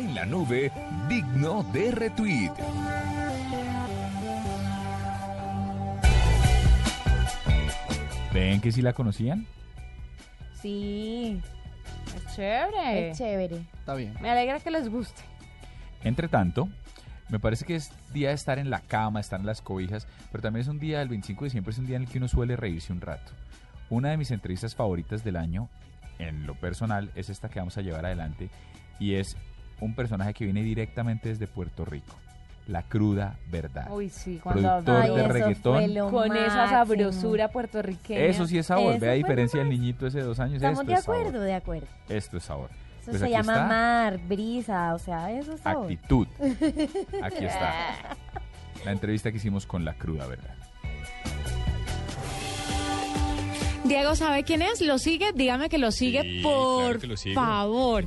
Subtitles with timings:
[0.00, 0.72] En la nube,
[1.08, 2.52] digno de retweet.
[8.32, 9.46] ¿Ven que sí la conocían?
[10.62, 11.40] Sí,
[12.14, 13.10] Es chévere.
[13.10, 13.56] es chévere.
[13.78, 14.14] Está bien.
[14.20, 15.22] Me alegra que les guste.
[16.04, 16.68] Entre tanto,
[17.28, 20.42] me parece que es día de estar en la cama, estar en las cobijas, pero
[20.42, 22.28] también es un día, el 25 de diciembre es un día en el que uno
[22.28, 23.32] suele reírse un rato.
[23.88, 25.68] Una de mis entrevistas favoritas del año,
[26.18, 28.48] en lo personal, es esta que vamos a llevar adelante
[29.00, 29.36] y es
[29.80, 32.14] un personaje que viene directamente desde Puerto Rico.
[32.66, 33.88] La cruda verdad.
[33.90, 36.10] Uy, sí, cuando Productor de reggaetón.
[36.10, 36.68] con esa máximo.
[36.68, 38.20] sabrosura puertorriqueña.
[38.20, 38.92] Eso sí es sabor.
[38.94, 40.56] Eso Ve a diferencia del niñito ese de dos años.
[40.56, 41.20] Estamos esto de es sabor.
[41.20, 41.86] acuerdo, de acuerdo.
[42.08, 42.70] Esto es sabor.
[43.00, 43.66] Eso Pues se llama está.
[43.66, 45.84] mar, brisa, o sea, eso es sabor.
[45.90, 46.28] Actitud.
[47.22, 47.72] Aquí está.
[48.84, 50.54] La entrevista que hicimos con la cruda verdad.
[53.84, 54.80] Diego, ¿sabe quién es?
[54.80, 55.32] ¿Lo sigue?
[55.34, 57.34] Dígame que lo sigue, Sí, por claro que lo sigo.
[57.40, 58.06] favor.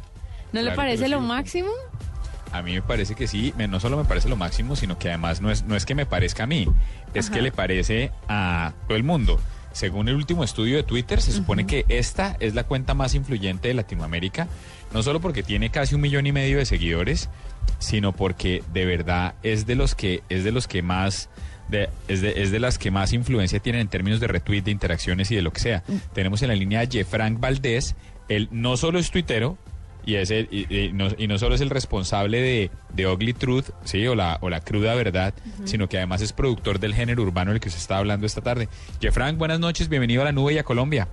[0.53, 1.69] ¿No le Claro parece lo máximo?
[2.51, 5.41] A mí me parece que sí, no solo me parece lo máximo, sino que además
[5.41, 6.67] no es, no es que me parezca a mí,
[7.15, 9.39] es que le parece a todo el mundo.
[9.71, 13.69] Según el último estudio de Twitter, se supone que esta es la cuenta más influyente
[13.69, 14.47] de Latinoamérica,
[14.93, 17.27] no solo porque tiene casi un millón y medio de seguidores,
[17.79, 21.29] sino porque de verdad es de los que, es de los que más,
[21.69, 24.69] de- es, de, es de las que más influencia tienen en términos de retweet, de
[24.69, 25.83] interacciones y de lo que sea.
[26.13, 27.95] Tenemos en la línea a Jefrank Valdés,
[28.29, 29.57] él no solo es tuitero,
[30.05, 33.33] y, es el- y, y no, y no solo es el responsable de, de Ugly
[33.33, 35.33] Truth, sí, o la, o la cruda verdad,
[35.65, 38.67] sino que además es productor del género urbano del que se está hablando esta tarde.
[39.01, 41.07] Jefrank, buenas noches, bienvenido a la nube y a Colombia.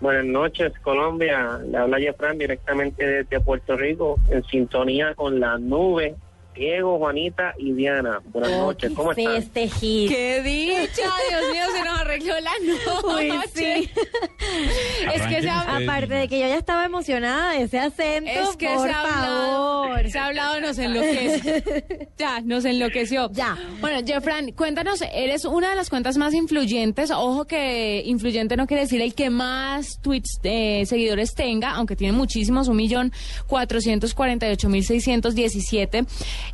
[0.00, 1.60] Buenas noches, Colombia.
[1.70, 6.16] Le habla Jefran directamente desde Puerto Rico, en sintonía con la nube.
[6.54, 8.20] Diego, Juanita y Diana.
[8.26, 9.36] Buenas Oh, noches, qué ¿cómo están?
[9.36, 10.08] Este hit.
[10.10, 11.08] ¡Qué dicha!
[11.30, 13.32] Dios mío, se nos arregló la noche.
[13.32, 13.90] Uy, sí.
[15.14, 18.56] Es que se ha, Aparte de que yo ya estaba emocionada de ese acento, es
[18.56, 20.10] que por se ha hablado, favor.
[20.10, 22.08] se ha hablado, nos enloquece.
[22.18, 23.30] Ya, nos enloqueció.
[23.32, 23.56] Ya.
[23.80, 27.10] Bueno, Jeffran, cuéntanos, eres una de las cuentas más influyentes.
[27.10, 32.12] Ojo que influyente no quiere decir el que más tweets eh, seguidores tenga, aunque tiene
[32.16, 33.12] muchísimos, un millón
[33.48, 36.04] cuatrocientos cuarenta y ocho mil seiscientos diecisiete.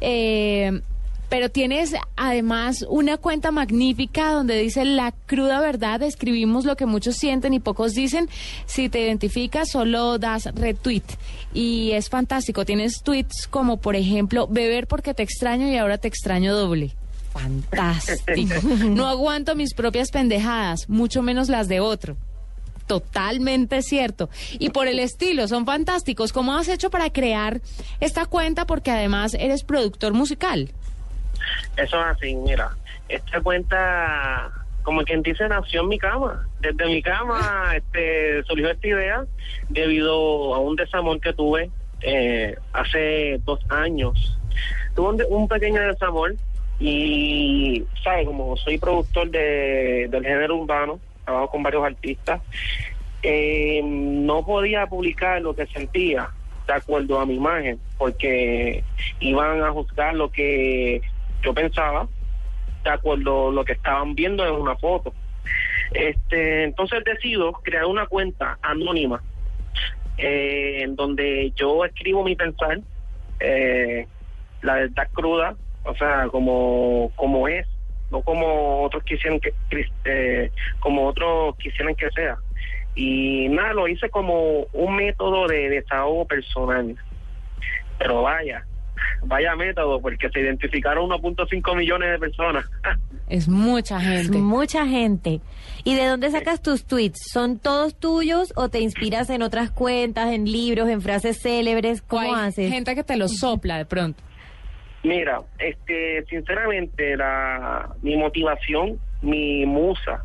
[0.00, 0.80] Eh,
[1.28, 7.16] pero tienes además una cuenta magnífica donde dice la cruda verdad, escribimos lo que muchos
[7.16, 8.28] sienten y pocos dicen.
[8.66, 11.02] Si te identificas, solo das retweet.
[11.52, 12.64] Y es fantástico.
[12.64, 16.94] Tienes tweets como, por ejemplo, beber porque te extraño y ahora te extraño doble.
[17.32, 18.54] Fantástico.
[18.88, 22.16] No aguanto mis propias pendejadas, mucho menos las de otro.
[22.88, 24.30] Totalmente cierto.
[24.58, 26.32] Y por el estilo, son fantásticos.
[26.32, 27.60] ¿Cómo has hecho para crear
[28.00, 28.66] esta cuenta?
[28.66, 30.70] Porque además eres productor musical.
[31.76, 32.70] Eso es así, mira.
[33.10, 34.50] Esta cuenta,
[34.82, 36.48] como quien dice, nació en mi cama.
[36.60, 39.24] Desde mi cama este, surgió esta idea
[39.68, 41.70] debido a un desamor que tuve
[42.00, 44.38] eh, hace dos años.
[44.94, 46.34] Tuve un, un pequeño desamor
[46.80, 48.26] y, ¿sabes?
[48.26, 52.40] Como soy productor de, del género urbano, trabajo con varios artistas,
[53.22, 56.30] eh, no podía publicar lo que sentía
[56.66, 58.82] de acuerdo a mi imagen, porque
[59.20, 61.02] iban a juzgar lo que
[61.42, 62.08] yo pensaba
[62.82, 65.12] de acuerdo a lo que estaban viendo en una foto.
[65.92, 69.22] Este, entonces decido crear una cuenta anónima
[70.16, 72.80] eh, en donde yo escribo mi pensar,
[73.40, 74.06] eh,
[74.62, 77.66] la verdad cruda, o sea, como, como es,
[78.10, 79.52] no como otros quisieran que,
[80.04, 82.36] eh, como otros quisieran que sea.
[82.94, 86.96] Y nada, lo hice como un método de desahogo personal.
[87.98, 88.64] Pero vaya,
[89.22, 92.64] vaya método, porque se identificaron 1.5 millones de personas.
[93.28, 94.38] Es mucha Es gente.
[94.38, 95.42] mucha gente.
[95.84, 97.30] ¿Y de dónde sacas tus tweets?
[97.30, 102.00] ¿Son todos tuyos o te inspiras en otras cuentas, en libros, en frases célebres?
[102.00, 102.72] ¿Cómo haces?
[102.72, 104.22] gente que te lo sopla de pronto.
[105.02, 110.24] Mira, este, sinceramente, la, mi motivación, mi musa,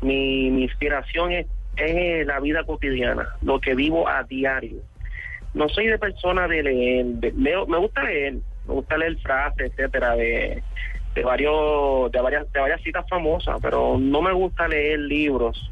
[0.00, 4.78] mi, mi inspiración es, es la vida cotidiana, lo que vivo a diario.
[5.52, 7.06] No soy de persona de leer,
[7.36, 8.34] leo, me gusta leer,
[8.66, 10.62] me gusta leer frases, etcétera, de,
[11.14, 15.70] de varios, de varias, de varias citas famosas, pero no me gusta leer libros.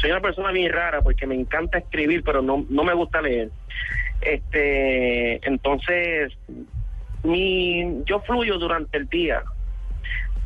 [0.00, 3.50] Soy una persona bien rara porque me encanta escribir, pero no, no me gusta leer.
[4.20, 6.32] Este, entonces,
[7.22, 9.42] mi, yo fluyo durante el día.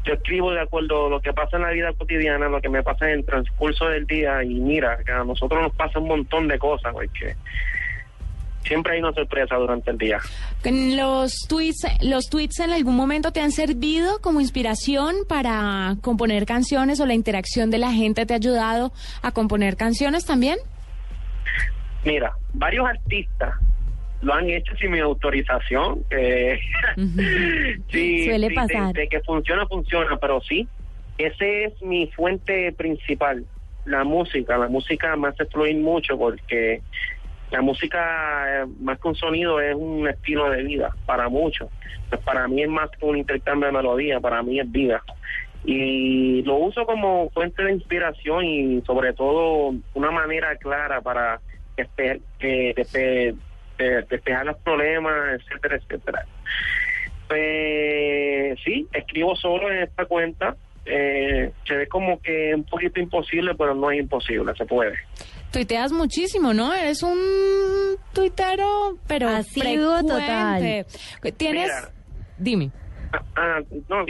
[0.04, 2.82] Yo escribo de acuerdo a lo que pasa en la vida cotidiana, lo que me
[2.82, 6.48] pasa en el transcurso del día y mira, que a nosotros nos pasa un montón
[6.48, 7.36] de cosas, porque
[8.64, 10.18] siempre hay una sorpresa durante el día.
[10.64, 16.98] ¿Los tweets, ¿Los tweets en algún momento te han servido como inspiración para componer canciones
[16.98, 18.92] o la interacción de la gente te ha ayudado
[19.22, 20.58] a componer canciones también?
[22.04, 23.54] Mira, varios artistas
[24.22, 26.04] lo han hecho sin mi autorización.
[26.10, 26.58] eh,
[27.90, 28.92] sí, Suele sí, pasar.
[28.94, 30.66] De, de que funciona, funciona, pero sí,
[31.18, 33.44] ese es mi fuente principal,
[33.84, 34.56] la música.
[34.58, 36.80] La música me hace fluir mucho porque
[37.50, 41.68] la música, eh, más que un sonido, es un estilo de vida para muchos.
[42.08, 45.02] Pues para mí es más que un intercambio de melodía, para mí es vida.
[45.64, 51.40] Y lo uso como fuente de inspiración y sobre todo una manera clara para
[51.76, 53.36] despe- eh, despe-
[53.82, 56.26] de- despejar los problemas, etcétera, etcétera.
[57.28, 60.56] Pues sí, escribo solo en esta cuenta.
[60.84, 64.94] Eh, se ve como que un poquito imposible, pero no es imposible, se puede.
[65.52, 66.74] Tuiteas muchísimo, ¿no?
[66.74, 67.18] Eres un
[68.12, 70.86] tuitero, pero Asiduo frecuente.
[71.36, 71.64] Tienes...
[71.66, 71.90] Mira.
[72.38, 72.70] Dime.
[73.36, 74.04] Ah, no,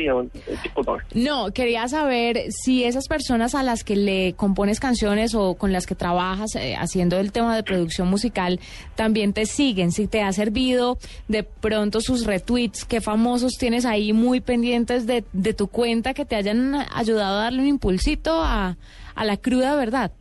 [0.62, 0.99] disculpa.
[1.14, 5.87] No, quería saber si esas personas a las que le compones canciones o con las
[5.87, 8.60] que trabajas eh, haciendo el tema de producción musical
[8.94, 14.12] también te siguen, si te ha servido de pronto sus retweets, qué famosos tienes ahí
[14.12, 18.76] muy pendientes de, de tu cuenta que te hayan ayudado a darle un impulsito a,
[19.14, 20.12] a la cruda verdad.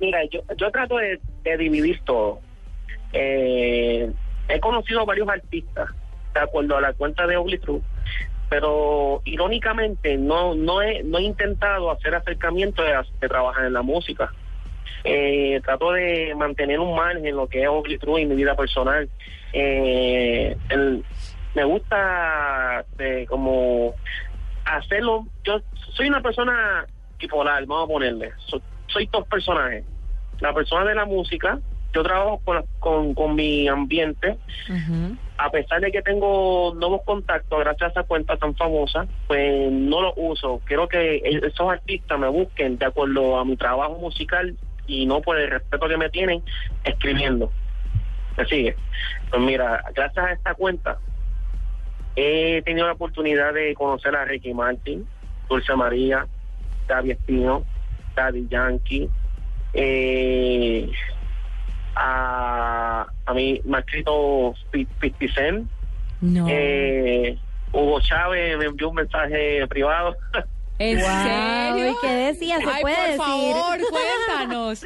[0.00, 2.40] Mira, yo, yo trato de, de dividir todo.
[3.12, 4.10] Eh,
[4.48, 5.90] he conocido varios artistas,
[6.38, 7.80] de acuerdo a la cuenta de Ugly True,
[8.48, 13.82] pero irónicamente no no he, no he intentado hacer acercamiento de, de trabajar en la
[13.82, 14.32] música.
[15.04, 18.56] Eh, trato de mantener un margen en lo que es Ugly True y mi vida
[18.56, 19.08] personal.
[19.52, 20.56] Eh,
[21.54, 23.94] me gusta eh, como
[24.64, 25.26] hacerlo.
[25.44, 25.60] Yo
[25.94, 26.86] soy una persona
[27.18, 28.32] bipolar, vamos a ponerle.
[28.46, 29.84] So- soy dos personajes.
[30.40, 31.58] La persona de la música,
[31.94, 34.36] yo trabajo con, con, con mi ambiente,
[35.36, 40.02] a pesar de que tengo nuevos contactos gracias a esa cuenta tan famosa, pues no
[40.02, 40.60] lo uso.
[40.64, 44.56] Quiero que esos artistas me busquen de acuerdo a mi trabajo musical
[44.86, 46.42] y no por el respeto que me tienen
[46.84, 47.50] escribiendo.
[48.36, 48.76] ¿Me sigue?
[49.30, 50.98] Pues mira, gracias a esta cuenta
[52.20, 55.06] he tenido la oportunidad de conocer a Ricky Martin,
[55.48, 56.26] Dulce María,
[56.88, 57.64] Gaby Espino,
[58.16, 59.08] Daddy Yankee,
[59.72, 60.90] eh,
[62.00, 65.68] a, a mí me ha escrito Pi- 50 Cent,
[66.20, 66.46] No.
[66.48, 67.36] eh,
[67.72, 70.16] Hugo Chávez me envió un mensaje privado.
[70.80, 71.90] ¿En serio?
[71.90, 72.58] ¿y qué decía?
[72.58, 73.18] ¿Se Ay, puede por decir?
[73.18, 74.84] favor, cuéntanos.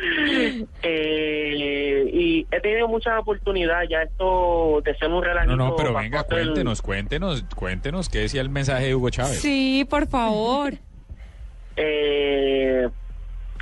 [0.83, 5.57] Eh, y he tenido muchas oportunidades ya esto de ser un No, relajito.
[5.57, 9.39] no, pero pasó venga, cuéntenos, cuéntenos, cuéntenos qué decía el mensaje de Hugo Chávez.
[9.41, 10.73] Sí, por favor.
[11.77, 12.89] eh,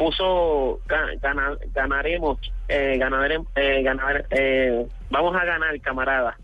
[0.00, 2.38] puso ga- gana- ganaremos
[2.68, 6.38] eh, ganaremos eh, ganar eh, vamos a ganar camarada.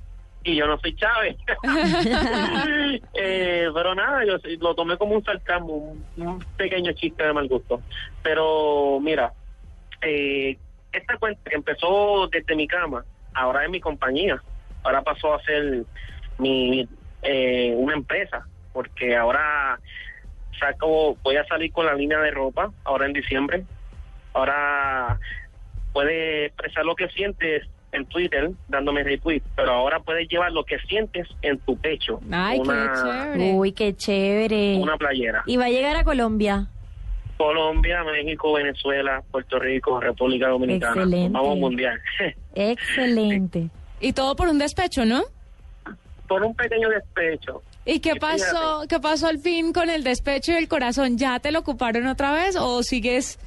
[0.45, 1.37] Y yo no soy Chávez.
[3.19, 7.49] Eh, pero nada yo lo tomé como un sarcasmo un, un pequeño chiste de mal
[7.49, 7.81] gusto.
[8.23, 9.33] Pero mira
[10.03, 10.59] eh,
[10.93, 13.05] esta cuenta que empezó desde mi cama
[13.35, 14.41] ahora es mi compañía.
[14.83, 15.85] Ahora pasó a ser
[16.39, 16.87] mi
[17.23, 19.81] eh, una empresa porque ahora
[20.59, 23.65] saco, voy a salir con la línea de ropa ahora en diciembre.
[24.33, 25.19] Ahora
[25.93, 30.79] puedes expresar lo que sientes en Twitter dándome retweet, pero ahora puedes llevar lo que
[30.81, 32.21] sientes en tu pecho.
[32.31, 33.53] Ay, qué chévere.
[33.53, 34.77] Uy, qué chévere.
[34.77, 35.43] una playera.
[35.47, 36.69] Y va a llegar a Colombia.
[37.37, 40.93] Colombia, México, Venezuela, Puerto Rico, República Dominicana.
[40.93, 41.33] Excelente.
[41.33, 42.01] Vamos mundial.
[42.55, 43.69] Excelente.
[44.01, 45.23] Y todo por un despecho, ¿no?
[46.29, 47.63] Por un pequeño despecho.
[47.87, 48.83] ¿Y qué pasó?
[48.89, 51.17] ¿Qué pasó al fin con el despecho y el corazón?
[51.17, 53.39] ¿Ya te lo ocuparon otra vez o sigues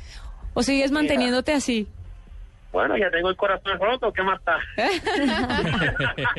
[0.53, 1.87] o sigues manteniéndote así?
[2.71, 4.57] Bueno, ya tengo el corazón roto, ¿qué más está?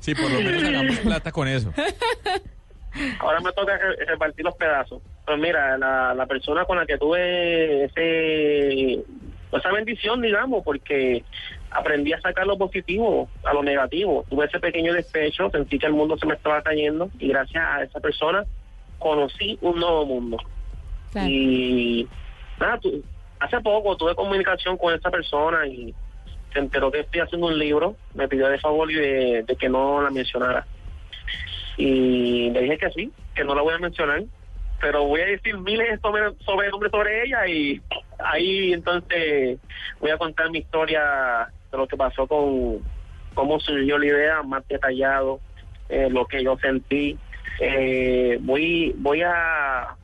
[0.00, 1.72] Sí, por lo menos hagamos plata con eso.
[3.18, 5.02] Ahora me toca re- repartir los pedazos.
[5.26, 9.02] Pues mira, la, la persona con la que tuve ese,
[9.52, 11.24] esa bendición, digamos, porque
[11.74, 14.24] aprendí a sacar lo positivo a lo negativo.
[14.30, 17.82] Tuve ese pequeño despecho, sentí que el mundo se me estaba cayendo y gracias a
[17.82, 18.44] esa persona
[18.98, 20.36] conocí un nuevo mundo.
[21.12, 21.28] Claro.
[21.28, 22.08] Y
[22.58, 23.02] nada, tu-
[23.40, 25.94] hace poco tuve comunicación con esa persona y
[26.52, 29.68] se enteró que estoy haciendo un libro, me pidió de favor y de, de que
[29.68, 30.66] no la mencionara.
[31.76, 34.22] Y le dije que sí, que no la voy a mencionar,
[34.80, 37.80] pero voy a decir miles sobre, sobre, sobre, sobre ella y
[38.18, 39.58] ahí entonces
[40.00, 42.82] voy a contar mi historia lo que pasó con
[43.34, 45.40] cómo surgió la idea, más detallado,
[45.88, 47.18] eh, lo que yo sentí.
[47.60, 49.96] Eh, voy, voy a,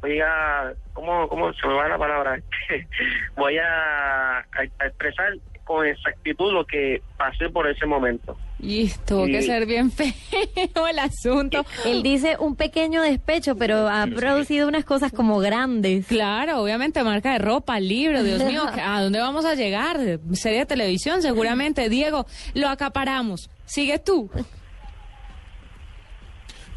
[0.00, 2.40] voy a, ¿cómo, cómo se me va la palabra?
[3.36, 4.46] voy a
[4.84, 8.36] expresar con exactitud lo que pasé por ese momento.
[8.58, 11.64] Y tuvo que ser bien feo el asunto.
[11.84, 16.06] Él dice un pequeño despecho, pero ha producido unas cosas como grandes.
[16.06, 19.98] Claro, obviamente, marca de ropa, libro, Dios mío, ¿a dónde vamos a llegar?
[20.32, 21.88] Serie de televisión, seguramente.
[21.88, 23.50] Diego, lo acaparamos.
[23.64, 24.30] Sigue tú.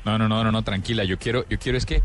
[0.06, 1.04] No, no, no, no, no, tranquila.
[1.04, 2.01] Yo quiero, yo quiero es que,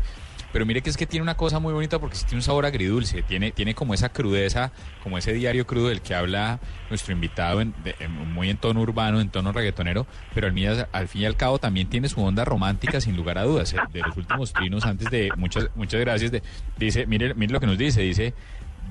[0.51, 3.21] pero mire que es que tiene una cosa muy bonita porque tiene un sabor agridulce,
[3.23, 4.71] tiene, tiene como esa crudeza,
[5.03, 8.81] como ese diario crudo del que habla nuestro invitado, en- de- en- muy en tono
[8.81, 12.43] urbano, en tono reggaetonero, pero al, al fin y al cabo también tiene su onda
[12.45, 13.73] romántica, sin lugar a dudas.
[13.73, 16.43] eh, De los últimos trinos, antes de muchas, muchas gracias, de,
[16.77, 18.33] dice, mire, mire lo que nos dice, dice,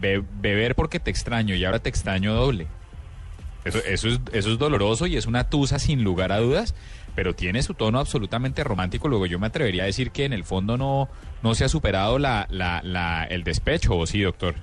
[0.01, 2.67] "Be- beber porque te extraño y ahora te extraño doble.
[3.63, 6.75] Eso, eso, es, eso es doloroso y es una tusa sin lugar a dudas,
[7.15, 9.09] pero tiene su tono absolutamente romántico.
[9.09, 11.09] Luego yo me atrevería a decir que en el fondo no,
[11.43, 14.55] no se ha superado la, la, la, el despecho, ¿o sí, doctor?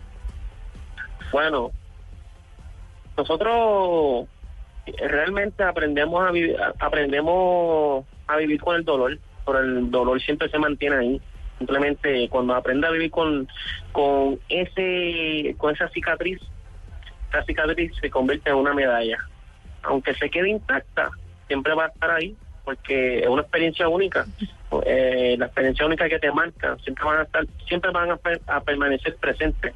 [1.31, 1.71] Bueno,
[3.17, 4.27] nosotros
[4.99, 10.57] realmente aprendemos a vivir, aprendemos a vivir con el dolor, pero el dolor siempre se
[10.59, 11.21] mantiene ahí.
[11.57, 13.47] Simplemente cuando aprende a vivir con,
[13.91, 16.39] con ese, con esa cicatriz,
[17.29, 19.17] esa cicatriz se convierte en una medalla.
[19.83, 21.09] Aunque se quede intacta,
[21.47, 24.25] siempre va a estar ahí, porque es una experiencia única.
[24.85, 28.41] Eh, la experiencia única que te marca, siempre van a estar, siempre van a, per-
[28.47, 29.73] a permanecer presentes.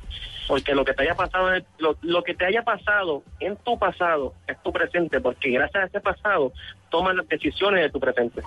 [0.48, 4.34] Porque lo que te haya pasado, lo, lo que te haya pasado en tu pasado
[4.48, 6.52] es tu presente, porque gracias a ese pasado
[6.90, 8.42] tomas las decisiones de tu presente.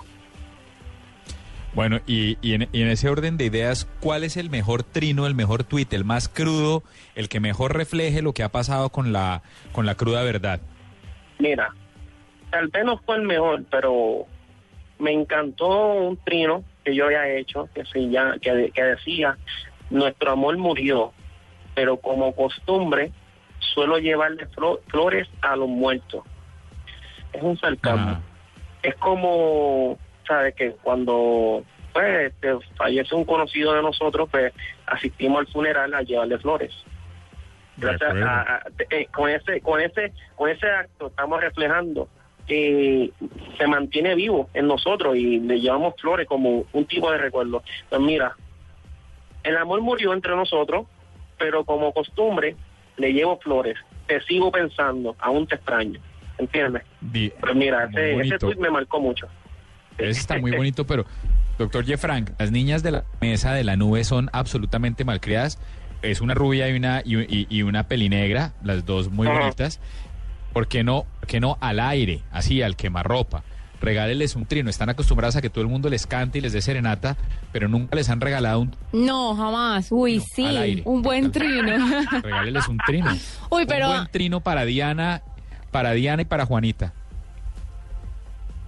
[1.73, 5.25] Bueno, y, y, en, y en ese orden de ideas, ¿cuál es el mejor trino,
[5.27, 6.83] el mejor tuit, el más crudo,
[7.15, 9.41] el que mejor refleje lo que ha pasado con la,
[9.73, 10.61] con la cruda verdad?
[11.39, 11.73] Mira,
[12.55, 14.25] tal vez no fue el mejor, pero
[14.97, 19.37] me encantó un trino que yo había hecho que, se llama- que, que decía,
[19.89, 21.11] nuestro amor murió,
[21.73, 23.11] pero como costumbre
[23.59, 26.23] suelo llevarle flo- flores a los muertos.
[27.33, 28.11] Es un sarcasmo.
[28.11, 28.21] Ah,
[28.83, 30.55] Es como, ¿sabes?
[30.55, 34.53] Que cuando pues, este, fallece un conocido de nosotros, pues
[34.85, 36.73] asistimos al funeral a llevarle flores.
[37.77, 42.07] Gracias a- eh, con ese con ese con ese acto estamos reflejando
[42.47, 43.11] que
[43.57, 47.63] se mantiene vivo en nosotros y le llevamos flores como un tipo de recuerdo.
[47.89, 48.35] Pues mira,
[49.43, 50.85] el amor murió entre nosotros,
[51.37, 52.55] pero como costumbre
[52.97, 53.75] le llevo flores.
[54.07, 55.99] Te sigo pensando, aún te extraño.
[56.37, 56.83] ¿Entiendes?
[57.39, 59.27] Pues mira, ese, ese tweet me marcó mucho.
[59.97, 61.05] Ese está muy bonito, pero
[61.57, 65.59] doctor Jeffrank, las niñas de la mesa de la nube son absolutamente malcriadas.
[66.01, 69.79] Es una rubia y una y, y- y una pelinegra, las dos muy bonitas.
[70.55, 73.43] ¿Por qué no, por qué no al aire, así al quemarropa?
[73.81, 74.69] Regálenles un trino.
[74.69, 77.17] Están acostumbradas a que todo el mundo les cante y les dé serenata,
[77.51, 79.89] pero nunca les han regalado un, No, jamás.
[79.91, 80.45] Uy, No, sí.
[80.45, 80.81] aire.
[80.85, 81.75] Un buen trino.
[82.23, 83.11] regálenles un trino.
[83.49, 85.21] Uy, pero Un buen trino para Diana,
[85.71, 86.93] para Diana y para Juanita.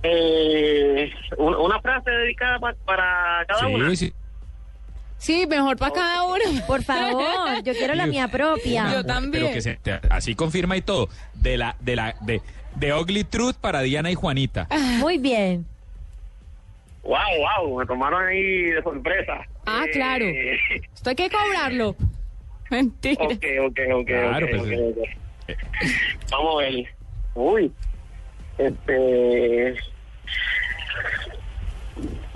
[0.04, 3.90] Eh, un- una frase dedicada pa- para cada una.
[3.92, 4.14] Sí, sí.
[5.18, 6.44] Sí, mejor para cada uno.
[6.68, 8.92] Por favor, yo quiero la mía propia.
[8.92, 9.44] Yo también.
[9.44, 11.10] Pero que se, te- así confirma y todo.
[11.34, 12.42] De la, de la, de,
[12.76, 14.68] de Ugly Truth para Diana y Juanita.
[15.00, 15.66] Muy bien.
[17.04, 17.18] Wow,
[17.64, 19.40] wow, me tomaron ahí de sorpresa.
[19.66, 20.26] Ah, Eh, claro.
[20.94, 21.96] Esto hay que cobrarlo.
[22.70, 23.24] Mentira.
[23.24, 24.06] Ok, ok, ok.
[24.08, 25.58] Claro, ok, pues, eh.
[26.30, 26.86] Vamos a ver.
[27.36, 27.72] Uy.
[28.58, 29.76] Este.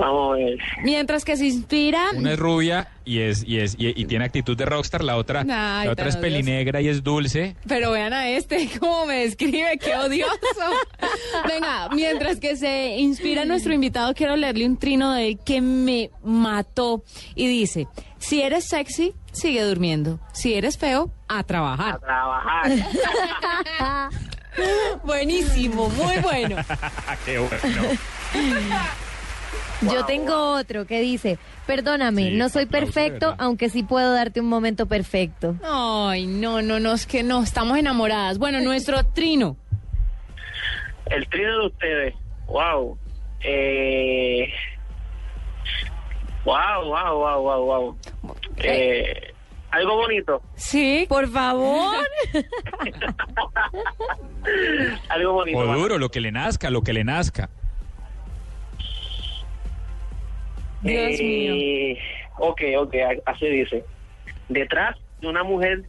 [0.01, 0.57] Vamos a ver.
[0.83, 2.01] Mientras que se inspira.
[2.15, 5.41] Una es rubia y es y es y, y tiene actitud de rockstar, la otra
[5.41, 6.21] Ay, la otra es odioso.
[6.21, 7.55] pelinegra y es dulce.
[7.67, 10.31] Pero vean a este, cómo me describe, qué odioso.
[11.47, 16.09] Venga, mientras que se inspira nuestro invitado, quiero leerle un trino de él que me
[16.23, 17.03] mató.
[17.35, 20.19] Y dice, si eres sexy, sigue durmiendo.
[20.33, 21.99] Si eres feo, a A trabajar.
[21.99, 22.71] trabajar.
[25.05, 26.57] Buenísimo, muy bueno.
[27.25, 27.81] Qué bueno.
[29.81, 34.47] Yo tengo otro que dice, perdóname, Sí, no soy perfecto, aunque sí puedo darte un
[34.47, 35.55] momento perfecto.
[35.63, 38.37] Ay, no, no, no, es que no, estamos enamoradas.
[38.37, 39.57] Bueno, nuestro trino.
[41.07, 42.15] El trío de ustedes.
[42.47, 42.97] Wow.
[43.43, 44.49] Eh.
[46.45, 47.97] Wow, wow, wow, wow, wow.
[48.57, 49.33] Eh,
[49.71, 50.41] algo bonito.
[50.55, 51.05] Sí.
[51.07, 51.95] Por favor.
[55.09, 55.57] Algo bonito.
[55.59, 57.49] O duro, lo que le nazca, lo que le nazca.
[60.81, 61.53] Dios mío.
[61.55, 61.97] Eh,
[62.37, 63.83] Ok, ok, a- así dice.
[64.49, 65.83] Detrás de una mujer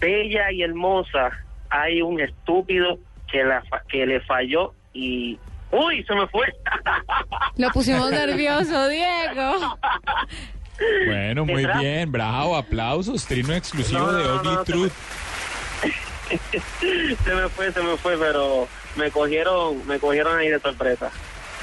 [0.00, 1.30] bella y hermosa
[1.70, 2.98] hay un estúpido
[3.30, 5.38] que, la, fa- que le falló y...
[5.70, 6.46] ¡Uy, se me fue!
[7.56, 9.76] Lo pusimos nervioso, Diego.
[11.06, 14.92] Bueno, muy bien, bravo, aplausos, trino exclusivo No, de no, Ugly no, se Truth.
[17.24, 21.10] se me fue, se me fue, pero me cogieron, me cogieron ahí de sorpresa.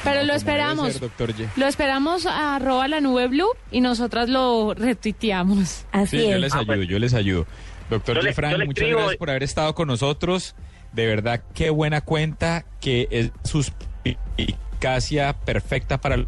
[0.05, 0.91] Pero lo esperamos.
[0.93, 1.47] ser, doctor Ye.
[1.57, 5.85] Lo esperamos a arroba la nube blue y nosotras lo retuiteamos.
[5.91, 6.41] Así Sí, yo es.
[6.41, 6.87] les Ah, ayudo, pues.
[6.87, 7.45] yo les ayudo.
[7.89, 10.55] Doctor Yo Jefran, le muchas escribo- gracias por haber estado con nosotros.
[10.93, 16.25] De verdad, qué buena cuenta, que es suspicacia perfecta para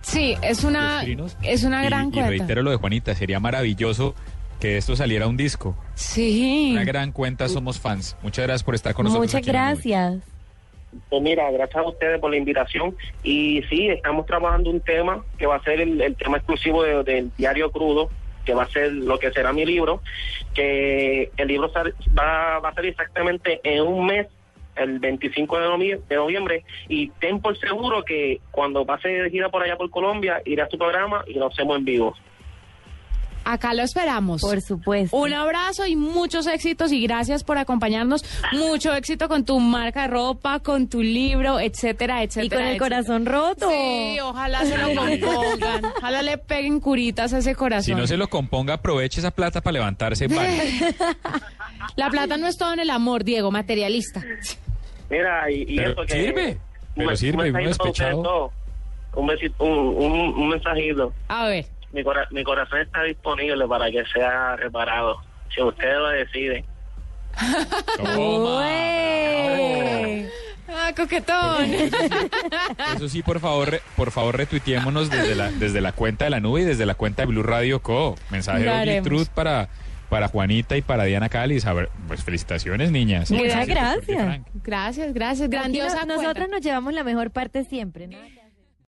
[0.00, 1.04] Sí, es una,
[1.42, 2.28] es una Y- gran y, cuenta.
[2.30, 4.14] reitero lo de Juanita, sería maravilloso
[4.58, 5.76] que esto saliera un disco.
[5.94, 6.70] Sí.
[6.72, 8.16] Una gran cuenta, somos fans.
[8.22, 9.26] Muchas gracias por estar con nosotros.
[9.28, 10.22] Muchas aquí gracias.
[11.08, 12.96] Pues mira, gracias a ustedes por la invitación.
[13.22, 17.30] Y sí, estamos trabajando un tema que va a ser el, tema exclusivo de- del
[17.36, 18.10] diario crudo,
[18.44, 20.02] que va a ser lo que será mi libro,
[20.54, 21.70] que el libro
[22.18, 24.26] va, va a salir exactamente en un mes,
[24.76, 29.48] el 25 de noviembre, de noviembre, y ten por seguro que cuando pase de gira
[29.50, 32.14] por allá por Colombia, iré a tu programa y lo hacemos en vivo.
[33.44, 34.40] Acá lo esperamos.
[34.40, 35.16] Por supuesto.
[35.16, 38.24] Un abrazo y muchos éxitos y gracias por acompañarnos.
[38.52, 42.44] Mucho éxito con tu marca de ropa, con tu libro, etcétera, etcétera.
[42.44, 42.78] y con el etcétera.
[42.96, 43.68] corazón roto.
[43.70, 45.84] Sí, ojalá se lo compongan.
[45.98, 47.84] Ojalá le peguen curitas a ese corazón.
[47.84, 50.26] Si no se lo componga, aproveche esa plata para levantarse.
[50.28, 50.94] Vale.
[51.96, 54.22] La plata no es todo en el amor, Diego, materialista.
[55.10, 56.12] Mira, y, y Pero eso que...
[56.12, 56.58] sirve,
[56.94, 57.56] pero un- sirve, un
[59.58, 61.12] un, un, un mensajito.
[61.28, 61.66] A ver.
[61.92, 65.20] Mi, cora- mi corazón está disponible para que sea reparado.
[65.54, 66.64] Si ustedes lo deciden.
[69.02, 70.28] Ué.
[70.68, 71.64] Ah, coquetón.
[72.96, 76.40] Eso sí, por favor, re- por favor, retuiteémonos desde la, desde la cuenta de la
[76.40, 78.14] nube y desde la cuenta de Blue Radio Co.
[78.30, 79.02] Mensaje de.
[79.02, 79.68] Truth para,
[80.08, 81.66] para Juanita y para Diana Cáliz.
[81.66, 83.30] A ver, pues felicitaciones, niñas.
[83.30, 84.40] Muchas Gracias, gracias.
[84.64, 85.50] Gracias, gracias.
[85.50, 86.22] Grandiosa no- cuenta.
[86.22, 88.06] nosotros nos llevamos la mejor parte siempre.
[88.06, 88.16] ¿no?